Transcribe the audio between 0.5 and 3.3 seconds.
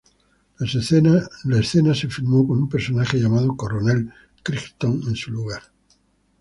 La escena se filmó con un personaje